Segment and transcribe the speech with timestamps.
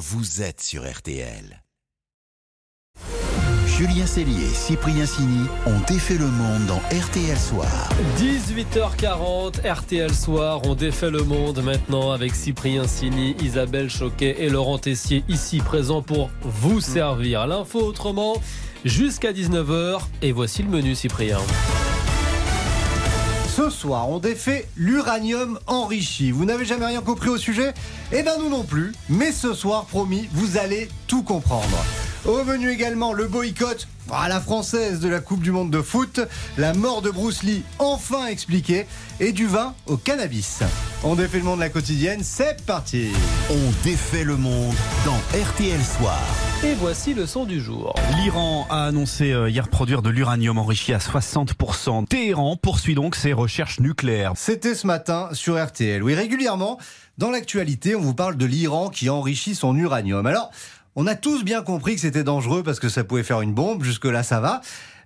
[0.00, 1.62] vous êtes sur RTL.
[3.66, 7.90] Julien Cellier et Cyprien Sini ont défait le monde dans RTL Soir.
[8.16, 14.78] 18h40, RTL Soir, on défait le monde maintenant avec Cyprien Sini, Isabelle Choquet et Laurent
[14.78, 17.46] Tessier ici présents pour vous servir.
[17.46, 18.40] L'info autrement
[18.86, 21.40] jusqu'à 19h et voici le menu Cyprien.
[23.60, 26.30] Ce soir, on défait l'uranium enrichi.
[26.30, 27.74] Vous n'avez jamais rien compris au sujet?
[28.10, 28.94] Eh ben nous non plus.
[29.10, 31.84] Mais ce soir, promis, vous allez tout comprendre.
[32.24, 36.20] Au également, le boycott à la française de la Coupe du Monde de foot,
[36.58, 38.86] la mort de Bruce Lee enfin expliquée,
[39.20, 40.62] et du vin au cannabis.
[41.04, 43.08] On défait le monde de la quotidienne, c'est parti
[43.50, 46.18] On défait le monde dans RTL Soir.
[46.62, 47.94] Et voici le son du jour.
[48.16, 52.06] L'Iran a annoncé euh, hier produire de l'uranium enrichi à 60%.
[52.06, 54.32] Téhéran poursuit donc ses recherches nucléaires.
[54.36, 56.02] C'était ce matin sur RTL.
[56.02, 56.78] Oui, régulièrement,
[57.16, 60.26] dans l'actualité, on vous parle de l'Iran qui enrichit son uranium.
[60.26, 60.50] Alors,
[60.96, 63.82] on a tous bien compris que c'était dangereux parce que ça pouvait faire une bombe,
[63.82, 64.60] jusque-là ça va.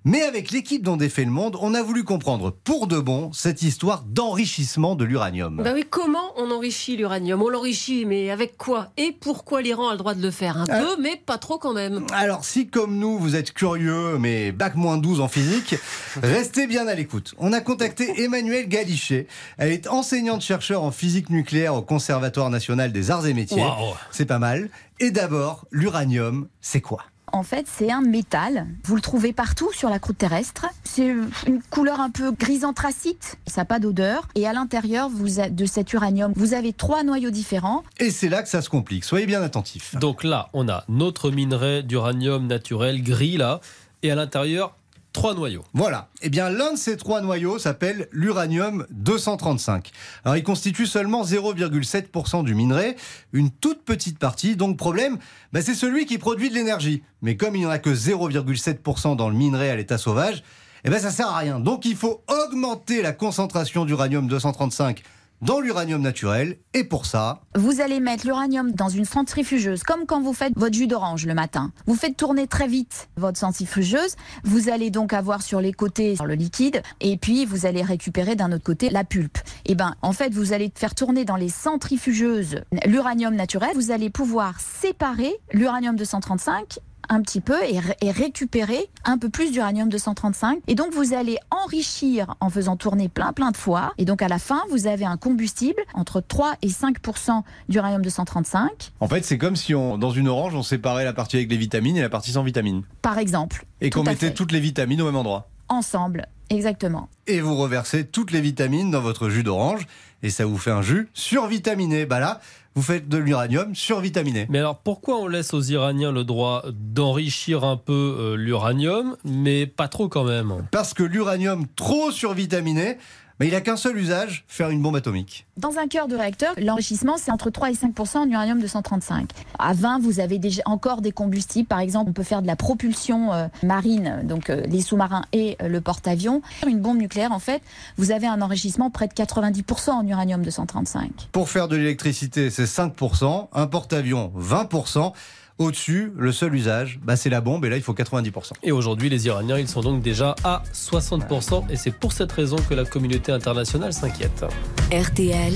[0.06, 3.62] Mais avec l'équipe dont défait le monde, on a voulu comprendre pour de bon cette
[3.62, 5.62] histoire d'enrichissement de l'uranium.
[5.64, 7.40] Bah oui, comment on enrichit l'uranium?
[7.40, 8.88] On l'enrichit, mais avec quoi?
[8.98, 10.58] Et pourquoi l'Iran a le droit de le faire?
[10.58, 10.82] Un Euh.
[10.96, 12.04] peu, mais pas trop quand même.
[12.12, 15.74] Alors si comme nous vous êtes curieux mais bac moins 12 en physique,
[16.22, 17.34] restez bien à l'écoute.
[17.38, 19.26] On a contacté Emmanuelle Galichet.
[19.56, 23.64] Elle est enseignante chercheur en physique nucléaire au Conservatoire national des arts et métiers.
[24.10, 24.68] C'est pas mal.
[25.00, 27.04] Et d'abord, l'uranium, c'est quoi?
[27.34, 28.66] En fait, c'est un métal.
[28.84, 30.66] Vous le trouvez partout sur la croûte terrestre.
[30.84, 31.08] C'est
[31.48, 33.38] une couleur un peu gris anthracite.
[33.48, 34.28] Ça n'a pas d'odeur.
[34.36, 37.82] Et à l'intérieur vous a- de cet uranium, vous avez trois noyaux différents.
[37.98, 39.02] Et c'est là que ça se complique.
[39.02, 39.96] Soyez bien attentifs.
[39.96, 43.60] Donc là, on a notre minerai d'uranium naturel gris là,
[44.04, 44.76] et à l'intérieur,
[45.14, 45.64] trois noyaux.
[45.72, 46.10] Voilà.
[46.20, 49.90] Eh bien, l'un de ces trois noyaux s'appelle l'uranium 235.
[50.24, 52.96] Alors, il constitue seulement 0,7% du minerai,
[53.32, 54.56] une toute petite partie.
[54.56, 55.16] Donc, problème,
[55.54, 57.02] bah, c'est celui qui produit de l'énergie.
[57.22, 60.42] Mais comme il n'y en a que 0,7% dans le minerai à l'état sauvage,
[60.84, 61.60] eh ben, ça sert à rien.
[61.60, 65.02] Donc, il faut augmenter la concentration d'uranium 235
[65.42, 66.58] dans l'uranium naturel.
[66.72, 70.74] Et pour ça, Vous allez mettre l'uranium dans une centrifugeuse, comme quand vous faites votre
[70.74, 71.72] jus d'orange le matin.
[71.86, 74.16] Vous faites tourner très vite votre centrifugeuse.
[74.42, 78.52] Vous allez donc avoir sur les côtés le liquide, et puis vous allez récupérer d'un
[78.52, 79.38] autre côté la pulpe.
[79.66, 83.70] Et ben, en fait, vous allez faire tourner dans les centrifugeuses l'uranium naturel.
[83.74, 86.78] Vous allez pouvoir séparer l'uranium 235
[87.08, 90.58] un petit peu et, ré- et récupérer un peu plus d'uranium 235.
[90.68, 93.92] Et donc vous allez enrichir en faisant tourner plein plein de fois.
[93.98, 98.92] Et donc à la fin, vous avez un combustible entre 3 et 5% d'uranium 235,
[99.00, 101.56] en fait, c'est comme si on, dans une orange, on séparait la partie avec les
[101.56, 102.82] vitamines et la partie sans vitamines.
[103.02, 103.64] par exemple.
[103.80, 104.34] Et qu'on mettait fait.
[104.34, 105.48] toutes les vitamines au même endroit.
[105.68, 107.08] Ensemble, exactement.
[107.26, 109.86] et vous reversez toutes les vitamines dans votre jus d'orange
[110.22, 112.06] et ça vous fait un jus survitaminé.
[112.06, 112.40] Bah là,
[112.74, 114.46] vous faites de l'uranium survitaminé.
[114.48, 119.66] Mais alors pourquoi on laisse aux Iraniens le droit d'enrichir un peu euh, l'uranium, mais
[119.66, 120.66] pas trop quand même?
[120.72, 122.98] Parce que l'uranium trop survitaminé,
[123.40, 125.46] bah, il a qu'un seul usage, faire une bombe atomique.
[125.56, 129.30] Dans un cœur de réacteur, l'enrichissement, c'est entre 3 et 5% en uranium 235.
[129.58, 131.66] À 20, vous avez déjà encore des combustibles.
[131.66, 135.56] Par exemple, on peut faire de la propulsion euh, marine, donc euh, les sous-marins et
[135.62, 136.42] euh, le porte-avions.
[136.66, 137.62] Une bombe nucléaire, en fait,
[137.96, 141.10] vous avez un enrichissement près de 90 en uranium 235.
[141.32, 145.12] Pour faire de l'électricité, c'est 5%, un porte-avions 20%.
[145.58, 148.54] Au-dessus, le seul usage, bah, c'est la bombe et là, il faut 90%.
[148.64, 152.56] Et aujourd'hui, les Iraniens, ils sont donc déjà à 60%, et c'est pour cette raison
[152.68, 154.44] que la communauté internationale s'inquiète.
[154.90, 155.52] RTL,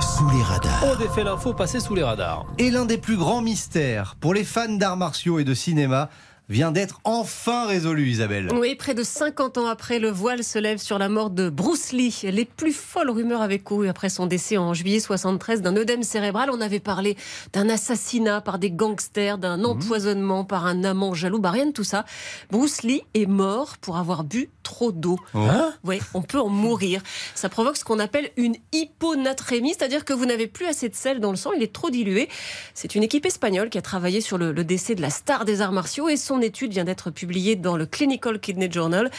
[0.00, 0.84] Sous les radars.
[0.90, 2.46] On défait l'info passée sous les radars.
[2.56, 6.08] Et l'un des plus grands mystères pour les fans d'arts martiaux et de cinéma
[6.50, 8.48] vient d'être enfin résolu, Isabelle.
[8.52, 11.92] Oui, près de 50 ans après, le voile se lève sur la mort de Bruce
[11.92, 12.14] Lee.
[12.24, 16.50] Les plus folles rumeurs avaient couru après son décès en juillet 73 d'un œdème cérébral.
[16.52, 17.16] On avait parlé
[17.52, 21.38] d'un assassinat par des gangsters, d'un empoisonnement par un amant jaloux.
[21.38, 22.04] Bah, rien de tout ça.
[22.50, 25.18] Bruce Lee est mort pour avoir bu trop d'eau.
[25.34, 27.00] Hein Oui, on peut en mourir.
[27.36, 31.20] Ça provoque ce qu'on appelle une hyponatrémie, c'est-à-dire que vous n'avez plus assez de sel
[31.20, 32.28] dans le sang, il est trop dilué.
[32.74, 35.60] C'est une équipe espagnole qui a travaillé sur le, le décès de la star des
[35.60, 39.10] arts martiaux et son étude vient d'être publiée dans le Clinical Kidney Journal.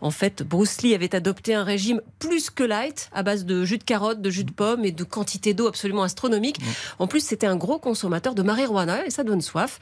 [0.00, 3.78] En fait, Bruce Lee avait adopté un régime plus que light, à base de jus
[3.78, 6.58] de carotte, de jus de pomme et de quantité d'eau absolument astronomique.
[6.98, 9.78] En plus, c'était un gros consommateur de marijuana et ça donne soif.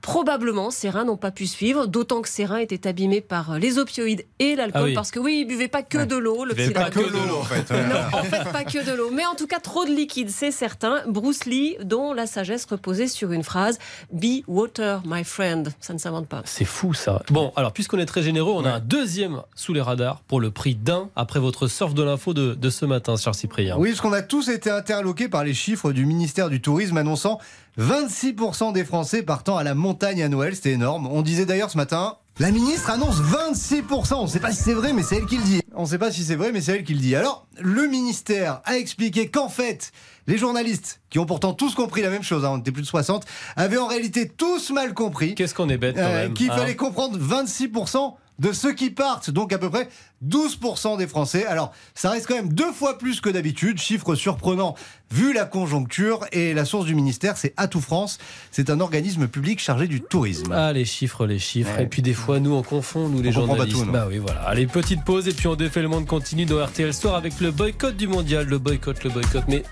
[0.00, 3.76] Probablement, ses reins n'ont pas pu suivre, d'autant que ses reins étaient abîmés par les
[3.78, 4.94] opioïdes et l'alcool, Ah oui.
[4.94, 7.28] parce que oui, il buvait pas que de l'eau, le buvait petit pas que de
[7.28, 7.70] l'eau, en fait.
[7.70, 9.10] Non, en fait, pas que de l'eau.
[9.12, 11.02] Mais en tout cas, trop de liquide, c'est certain.
[11.06, 13.78] Bruce Lee, dont la sagesse reposait sur une phrase
[14.10, 15.70] Be water, my friend.
[15.80, 16.39] Ça ne s'invente pas.
[16.44, 17.22] C'est fou ça.
[17.30, 20.50] Bon, alors puisqu'on est très généreux, on a un deuxième sous les radars pour le
[20.50, 23.76] prix d'un après votre surf de l'info de, de ce matin, cher Cyprien.
[23.78, 27.38] Oui, parce qu'on a tous été interloqués par les chiffres du ministère du Tourisme annonçant
[27.78, 30.54] 26% des Français partant à la montagne à Noël.
[30.54, 31.06] C'était énorme.
[31.06, 32.16] On disait d'ailleurs ce matin.
[32.38, 34.14] La ministre annonce 26%.
[34.14, 35.60] On ne sait pas si c'est vrai, mais c'est elle qui le dit.
[35.80, 37.16] On ne sait pas si c'est vrai, mais c'est elle qui le dit.
[37.16, 39.92] Alors, le ministère a expliqué qu'en fait,
[40.26, 42.86] les journalistes, qui ont pourtant tous compris la même chose, hein, on était plus de
[42.86, 43.24] 60,
[43.56, 45.34] avaient en réalité tous mal compris.
[45.34, 46.34] Qu'est-ce qu'on est bête quand Euh, même.
[46.34, 46.56] qu'il hein.
[46.56, 49.88] fallait comprendre 26% de ceux qui partent, donc à peu près
[50.26, 51.46] 12% des Français.
[51.46, 54.74] Alors, ça reste quand même deux fois plus que d'habitude, chiffre surprenant
[55.12, 56.26] vu la conjoncture.
[56.32, 58.18] Et la source du ministère, c'est Atout France.
[58.50, 60.52] C'est un organisme public chargé du tourisme.
[60.52, 61.76] Ah, les chiffres, les chiffres.
[61.76, 61.84] Ouais.
[61.84, 63.78] Et puis des fois, nous, on confond, nous, les On pas journalistes.
[63.78, 63.92] tout, non.
[63.92, 64.40] bah oui, voilà.
[64.42, 67.50] Allez, petite pause et puis on défait le monde continue dans RTL Soir avec le
[67.50, 68.46] boycott du mondial.
[68.46, 69.44] Le boycott, le boycott.
[69.48, 69.62] Mais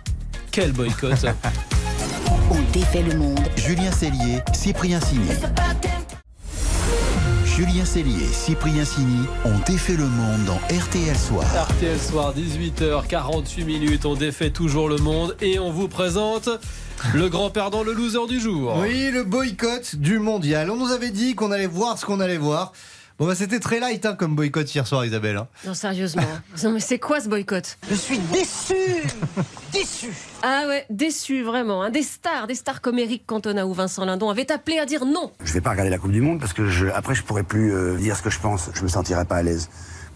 [0.51, 1.25] quel boycott
[2.51, 3.41] On défait le monde.
[3.57, 5.29] Julien Cellier, Cyprien Sini.
[7.59, 11.45] Julien Cellier et Cyprien Sini ont défait le monde dans RTL Soir.
[11.71, 14.07] RTL Soir, 18h48 minutes.
[14.07, 16.49] On défait toujours le monde et on vous présente
[17.15, 18.77] le grand perdant, le loser du jour.
[18.81, 20.71] Oui, le boycott du mondial.
[20.71, 22.73] On nous avait dit qu'on allait voir ce qu'on allait voir.
[23.19, 25.37] Bon, bah, c'était très light hein, comme boycott hier soir, Isabelle.
[25.39, 25.49] hein.
[25.67, 26.23] Non, sérieusement.
[26.63, 27.77] non, mais c'est quoi ce boycott?
[27.91, 28.75] Je suis déçu
[29.73, 30.09] Déçu
[30.43, 31.83] Ah ouais, déçu vraiment.
[31.83, 31.91] hein.
[31.91, 35.33] Des stars, des stars comme Eric Cantona ou Vincent Lindon avaient appelé à dire non.
[35.43, 37.75] Je vais pas regarder la Coupe du Monde parce que je, après je pourrais plus
[37.75, 38.71] euh, dire ce que je pense.
[38.75, 39.69] Je me sentirais pas à l'aise.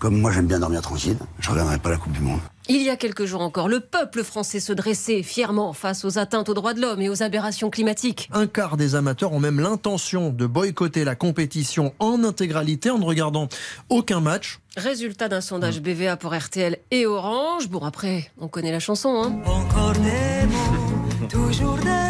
[0.02, 2.40] Comme moi j'aime bien dormir tranquille, je regarderai pas la Coupe du Monde.
[2.68, 6.48] Il y a quelques jours encore, le peuple français se dressait fièrement face aux atteintes
[6.48, 8.28] aux droits de l'homme et aux aberrations climatiques.
[8.32, 13.04] Un quart des amateurs ont même l'intention de boycotter la compétition en intégralité en ne
[13.04, 13.46] regardant
[13.90, 14.58] aucun match.
[14.76, 17.68] Résultat d'un sondage BVA pour RTL et Orange.
[17.68, 19.40] Bon, après, on connaît la chanson, hein.
[19.46, 22.01] Encore des mots, toujours des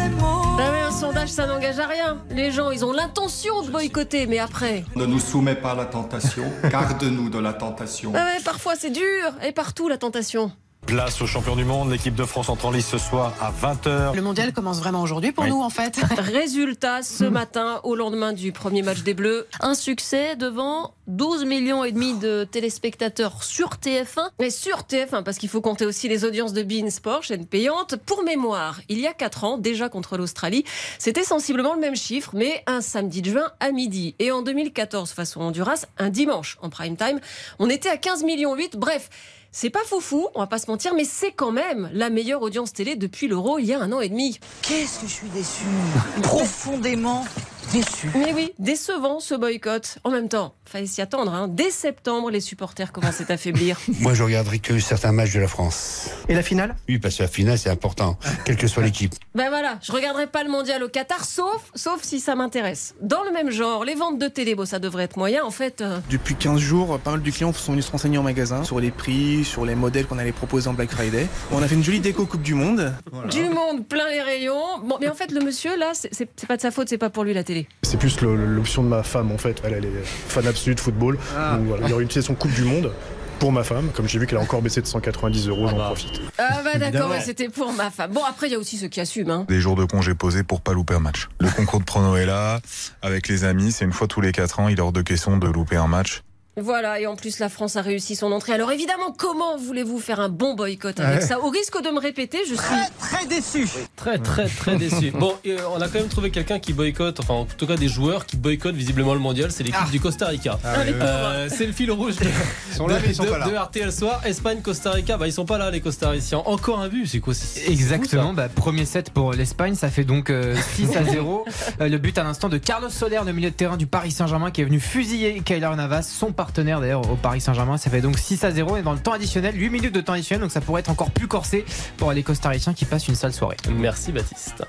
[1.03, 2.17] sondage, ça n'engage à rien.
[2.29, 4.85] Les gens, ils ont l'intention de boycotter, mais après.
[4.95, 8.13] Ne nous soumets pas à la tentation, garde-nous de la tentation.
[8.15, 10.53] Ah ouais, parfois c'est dur, et partout la tentation.
[10.93, 14.13] Place aux champions du monde, l'équipe de France entre en lice ce soir à 20h.
[14.15, 15.49] Le mondial commence vraiment aujourd'hui pour Oui.
[15.49, 15.99] nous en fait.
[16.19, 21.83] Résultat ce matin, au lendemain du premier match des Bleus, un succès devant 12 millions
[21.83, 24.29] et demi de téléspectateurs sur TF1.
[24.39, 27.95] Mais sur TF1, parce qu'il faut compter aussi les audiences de Bein Sport, chaîne payante.
[27.95, 30.63] Pour mémoire, il y a 4 ans, déjà contre l'Australie,
[30.99, 34.13] c'était sensiblement le même chiffre, mais un samedi de juin à midi.
[34.19, 37.19] Et en 2014, face au Honduras, un dimanche en prime time,
[37.57, 38.77] on était à 15 millions 8.
[38.77, 39.09] Bref.
[39.55, 42.73] C'est pas foufou, on va pas se mentir, mais c'est quand même la meilleure audience
[42.73, 44.39] télé depuis l'Euro il y a un an et demi.
[44.63, 45.61] Qu'est-ce que je suis déçu
[46.23, 47.23] Profondément
[47.71, 48.09] déçu.
[48.15, 49.97] Mais oui, décevant ce boycott.
[50.03, 51.33] En même temps, fallait s'y attendre.
[51.33, 51.47] hein.
[51.47, 53.79] Dès septembre, les supporters commençaient à faiblir.
[53.99, 56.09] Moi je regarderai que certains matchs de la France.
[56.29, 56.75] Et la finale?
[56.89, 59.13] Oui, parce que la finale c'est important, quelle que soit l'équipe.
[59.35, 62.95] ben voilà, je regarderai pas le mondial au Qatar, sauf, sauf si ça m'intéresse.
[63.01, 65.43] Dans le même genre, les ventes de télé, bon, ça devrait être moyen.
[65.43, 68.23] En fait, euh, Depuis 15 jours, pas mal de clients sont venus se renseigner en
[68.23, 71.27] magasin sur les prix, sur les modèles qu'on allait proposer en Black Friday.
[71.51, 72.93] On a fait une jolie déco Coupe du Monde.
[73.29, 74.79] du monde plein les rayons.
[74.83, 77.23] Bon, mais en fait, le monsieur là, c'est- pas de sa faute, c'est pas pour
[77.23, 77.52] lui la télé.
[77.81, 79.61] C'est plus l'option de ma femme en fait.
[79.63, 81.17] Elle, elle est fan absolue de football.
[81.37, 81.57] Ah.
[81.57, 82.91] Donc, voilà, il y aurait une session Coupe du Monde
[83.39, 83.89] pour ma femme.
[83.93, 86.21] Comme j'ai vu qu'elle a encore baissé de 190 euros, j'en profite.
[86.37, 88.11] Ah bah d'accord, ouais, c'était pour ma femme.
[88.11, 89.31] Bon, après, il y a aussi ceux qui assument.
[89.31, 89.45] Hein.
[89.49, 91.29] Des jours de congé posés pour pas louper un match.
[91.39, 92.59] Le concours de prono est là,
[93.01, 95.37] avec les amis, c'est une fois tous les 4 ans, il est hors de question
[95.37, 96.23] de louper un match.
[96.55, 98.53] Voilà, et en plus, la France a réussi son entrée.
[98.53, 101.25] Alors évidemment, comment voulez-vous faire un bon boycott avec Ouais.
[101.27, 102.63] ça Au risque de me répéter, je suis
[102.99, 105.11] Très déçu Très, très, très déçu.
[105.19, 107.87] Bon, euh, on a quand même trouvé quelqu'un qui boycotte, enfin, en tout cas des
[107.87, 110.59] joueurs qui boycottent visiblement le mondial, c'est l'équipe du Costa Rica.
[110.63, 112.25] Ah, Euh, c'est le fil rouge de,
[112.69, 113.47] Ils sont là, mais ils sont de- pas là.
[113.49, 114.21] de RTL Soir.
[114.25, 116.43] Espagne, Costa Rica, bah ils sont pas là les Costariciens.
[116.45, 119.89] Encore un but, c'est quoi c'est- c'est fou, Exactement, bah, premier set pour l'Espagne, ça
[119.89, 121.45] fait donc euh, 6 à 0.
[121.81, 124.51] Euh, le but à l'instant de Carlos Soler, le milieu de terrain du Paris Saint-Germain,
[124.51, 127.77] qui est venu fusiller Kyler Navas, son partenaire d'ailleurs au Paris Saint-Germain.
[127.77, 130.11] Ça fait donc 6 à 0 et dans le temps additionnel, 8 minutes de temps
[130.11, 131.63] additionnel, donc ça pourrait être encore plus corsé
[131.95, 133.55] pour les Costariciens qui passent une sale soirée.
[133.73, 134.65] Merci Baptiste.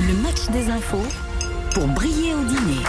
[0.00, 1.06] Le match des infos
[1.74, 2.82] pour briller au dîner.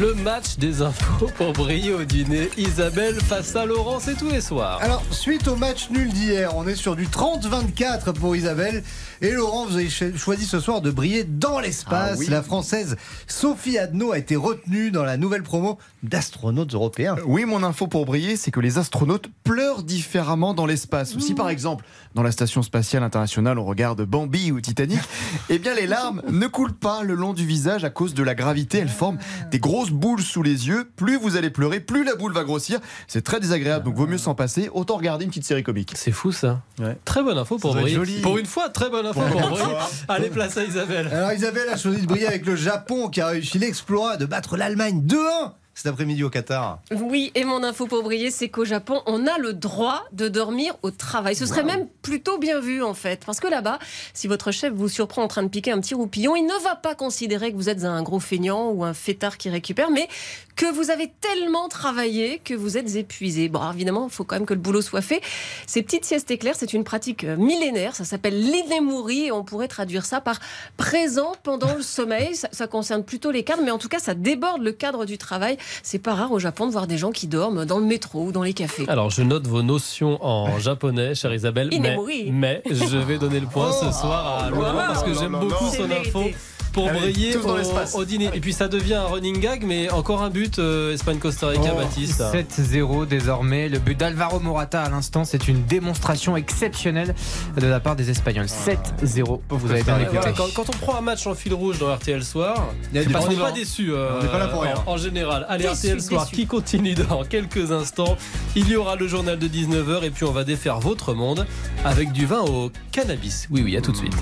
[0.00, 2.48] Le match des infos pour briller au dîner.
[2.56, 4.80] Isabelle face à Laurent, c'est tous les soirs.
[4.82, 8.82] Alors, suite au match nul d'hier, on est sur du 30-24 pour Isabelle.
[9.20, 12.12] Et Laurent, vous avez cho- choisi ce soir de briller dans l'espace.
[12.14, 12.26] Ah oui.
[12.28, 17.16] La française Sophie Adno a été retenue dans la nouvelle promo d'astronautes européens.
[17.26, 21.16] Oui, mon info pour briller, c'est que les astronautes pleurent différemment dans l'espace.
[21.18, 25.00] Si par exemple, dans la station spatiale internationale, on regarde Bambi ou Titanic,
[25.50, 28.22] eh bien les larmes ne coulent pas le long du visage à cause cause de
[28.22, 28.78] la gravité.
[28.78, 29.18] Elles forment
[29.50, 30.88] des grosses boules sous les yeux.
[30.96, 32.80] Plus vous allez pleurer, plus la boule va grossir.
[33.08, 34.70] C'est très désagréable, donc vaut mieux s'en passer.
[34.72, 35.92] Autant regarder une petite série comique.
[35.94, 36.60] C'est fou ça.
[37.04, 38.20] Très bonne info pour joli.
[38.20, 39.90] Pour une fois, très bonne info Pour pour.
[40.08, 41.08] Allez, place à Isabelle.
[41.12, 44.56] Alors Isabelle a choisi de briller avec le Japon qui a réussi l'exploit de battre
[44.56, 46.78] l'Allemagne 2-1 cet après-midi au Qatar.
[46.92, 50.76] Oui, et mon info pour briller, c'est qu'au Japon, on a le droit de dormir
[50.82, 51.34] au travail.
[51.34, 53.24] Ce serait même plutôt bien vu, en fait.
[53.26, 53.78] Parce que là-bas,
[54.12, 56.76] si votre chef vous surprend en train de piquer un petit roupillon, il ne va
[56.76, 60.08] pas considérer que vous êtes un gros feignant ou un fêtard qui récupère, mais
[60.56, 63.48] que vous avez tellement travaillé que vous êtes épuisé.
[63.48, 65.20] Bon, alors, évidemment, il faut quand même que le boulot soit fait.
[65.66, 67.96] Ces petites siestes éclairs, c'est une pratique euh, millénaire.
[67.96, 70.38] Ça s'appelle l'inemuri et on pourrait traduire ça par
[70.76, 72.36] présent pendant le sommeil.
[72.36, 75.18] Ça, ça concerne plutôt les cadres, mais en tout cas, ça déborde le cadre du
[75.18, 75.58] travail.
[75.82, 78.32] C'est pas rare au Japon de voir des gens qui dorment dans le métro ou
[78.32, 78.84] dans les cafés.
[78.88, 81.96] Alors, je note vos notions en japonais, chère Isabelle, mais,
[82.30, 85.64] mais je vais donner le point ce soir à Laurent parce que Oh, j'aime beaucoup
[85.64, 85.70] non.
[85.72, 86.34] son mérité.
[86.74, 87.94] Pour Allez, briller au, l'espace.
[87.94, 88.28] au dîner.
[88.34, 91.78] Et puis ça devient un running gag, mais encore un but euh, Espagne-Costa Rica, Oh,
[91.78, 92.20] Baptiste.
[92.20, 93.68] 7-0 désormais.
[93.70, 97.14] Le but d'Alvaro Morata à l'instant, c'est une démonstration exceptionnelle
[97.56, 98.46] de la part des Espagnols.
[98.46, 99.40] 7-0.
[99.48, 100.16] Vous avez bien écouté.
[100.18, 102.98] voilà, quand, quand on prend un match en fil rouge dans RTL Soir, Il y
[102.98, 103.54] a c'est des parce qu'on n'est pas vents.
[103.54, 103.92] déçu.
[103.92, 104.74] euh, On n'est pas là pour rien.
[104.86, 105.46] En, en général.
[105.48, 106.36] Allez, Déçu, RTL Soir déçu.
[106.36, 108.16] qui continue dans quelques instants.
[108.56, 111.46] Il y aura le journal de 19h et puis on va défaire votre monde
[111.84, 113.46] avec du vin au cannabis.
[113.50, 114.14] Oui, oui, à tout de suite.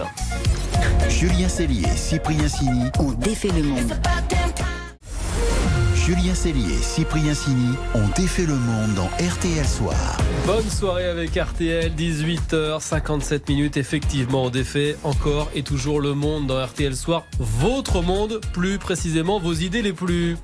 [1.18, 2.90] Julien Cellier Cyprien Sini.
[2.98, 3.92] On défait le monde.
[5.94, 10.18] Julien Cellier et Cyprien Sini ont défait le monde dans RTL Soir.
[10.46, 13.76] Bonne soirée avec RTL, 18h57 minutes.
[13.76, 17.24] Effectivement, on défait encore et toujours le monde dans RTL Soir.
[17.38, 20.36] Votre monde, plus précisément vos idées les plus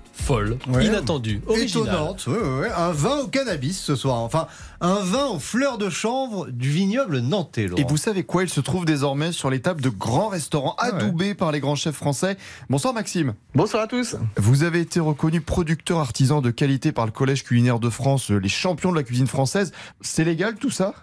[0.69, 0.87] Ouais.
[0.87, 1.89] inattendues, originales.
[1.95, 2.71] Étonnante, ouais, ouais, ouais.
[2.77, 4.17] Un vin au cannabis ce soir.
[4.19, 4.47] Enfin,
[4.81, 7.67] un vin aux fleurs de chanvre du vignoble nantais.
[7.67, 7.81] Laurent.
[7.81, 8.43] Et vous savez quoi?
[8.43, 10.95] Il se trouve désormais sur les tables de grands restaurants Ah ouais.
[11.03, 12.37] adoubés par les grands chefs français.
[12.69, 13.35] Bonsoir Maxime.
[13.55, 14.17] Bonsoir à tous.
[14.37, 18.37] Vous avez été reconnu producteur artisan de qualité par le Collège culinaire de France, euh,
[18.39, 19.73] les champions de la cuisine française.
[20.01, 20.95] C'est légal tout ça?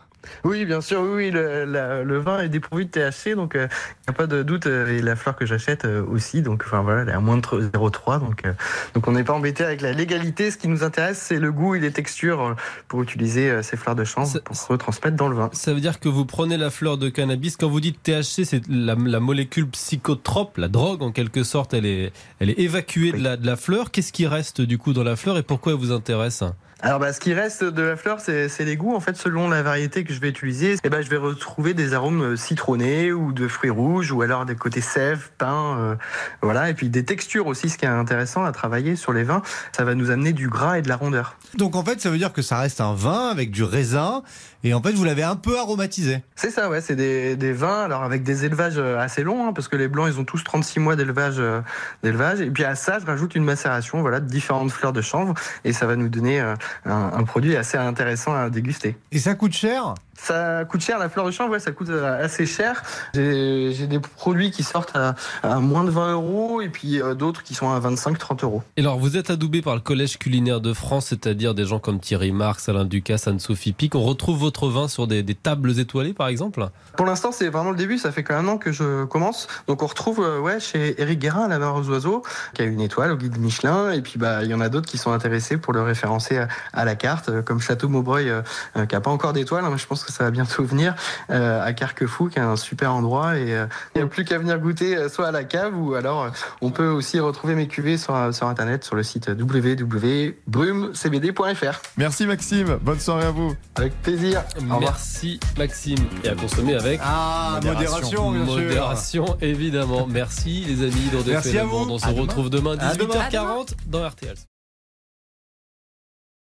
[0.43, 3.67] Oui, bien sûr, oui, le, la- le vin est dépourvu de THC, donc il n'y
[4.07, 4.67] a pas de doute.
[4.67, 7.37] euh, Et la fleur que j'achète euh, aussi, donc enfin voilà, elle est à moins
[7.37, 8.53] de 0,3, donc, euh,
[8.93, 10.51] donc on n'est pas embêté avec la légalité.
[10.51, 12.53] Ce qui nous intéresse, c'est le goût et les textures euh,
[12.87, 15.49] pour utiliser euh, ces fleurs de chanvre pour se retransmettre dans le vin.
[15.53, 17.57] Ça veut dire que vous prenez la fleur de cannabis.
[17.57, 21.73] Quand vous dites THC, c'est la, la molécule psychotrope, la drogue en quelque sorte.
[21.73, 23.91] Elle est, elle est évacuée de, la, de la fleur.
[23.91, 26.43] Qu'est-ce qui reste du coup dans la fleur et pourquoi elle vous intéresse?
[26.81, 28.95] Alors, bah, ce qui reste de la fleur, c'est les goûts.
[28.95, 31.93] En fait, selon la variété que je vais utiliser, eh ben, je vais retrouver des
[31.93, 35.95] arômes euh, citronnés ou de fruits rouges, ou alors des côtés sève, pain, euh,
[36.41, 36.69] voilà.
[36.69, 37.69] Et puis des textures aussi.
[37.69, 39.41] Ce qui est intéressant à travailler sur les vins,
[39.71, 41.37] ça va nous amener du gras et de la rondeur.
[41.57, 44.21] Donc en fait, ça veut dire que ça reste un vin avec du raisin.
[44.65, 46.23] Et en fait, vous l'avez un peu aromatisé.
[46.35, 46.81] C'est ça, ouais.
[46.81, 49.87] C'est des, des vins, alors avec des élevages euh, assez longs, hein, parce que les
[49.87, 51.35] blancs, ils ont tous 36 mois d'élevage.
[51.37, 51.61] euh,
[52.01, 52.41] d'élevage.
[52.41, 55.71] Et puis à ça, je rajoute une macération, voilà, de différentes fleurs de chanvre, et
[55.71, 56.55] ça va nous donner euh,
[56.85, 58.97] un, produit assez intéressant à déguster.
[59.11, 59.95] Et ça coûte cher?
[60.17, 62.81] Ça coûte cher, la fleur de chanvre, ouais, ça coûte euh, assez cher.
[63.13, 67.43] J'ai des produits qui sortent à, à moins de 20 euros, et puis euh, d'autres
[67.43, 68.63] qui sont à 25-30 euros.
[68.77, 71.99] Et alors, vous êtes adoubé par le Collège culinaire de France, c'est-à-dire des gens comme
[71.99, 73.93] Thierry Marx, Alain Ducasse, Anne-Sophie Pic.
[73.93, 76.67] On retrouve votre vin sur des, des tables étoilées, par exemple?
[76.97, 77.97] Pour l'instant, c'est vraiment le début.
[77.97, 79.47] Ça fait qu'un an que je commence.
[79.67, 82.81] Donc, on retrouve euh, ouais, chez Eric Guérin, la mare aux oiseaux, qui a une
[82.81, 83.91] étoile au guide Michelin.
[83.91, 86.47] Et puis, bah, il y en a d'autres qui sont intéressés pour le référencer à,
[86.73, 89.65] à la carte, comme Château Maubreuil, euh, qui a pas encore d'étoile.
[89.65, 90.95] hein, je pense que ça va bientôt venir,
[91.29, 93.37] euh, à Carquefou, qui est un super endroit.
[93.37, 95.95] Et euh, il n'y a plus qu'à venir goûter, euh, soit à la cave, ou
[95.95, 96.27] alors
[96.61, 101.81] on peut aussi retrouver mes cuvées sur, sur Internet, sur le site www.brumecbd.fr.
[101.97, 103.55] Merci Maxime, bonne soirée à vous.
[103.75, 104.43] Avec plaisir.
[104.71, 104.79] Au.
[104.79, 105.97] Merci Maxime.
[106.23, 108.55] Et à consommer avec Ah, modération, bien sûr.
[108.55, 110.07] modération, évidemment.
[110.07, 111.09] Merci les amis.
[111.11, 111.87] Dans Merci à vous.
[111.89, 113.15] On se À retrouve demain À demain.
[113.15, 114.35] 18h40 dans RTL.